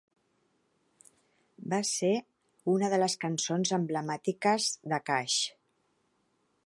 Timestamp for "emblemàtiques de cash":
3.79-5.39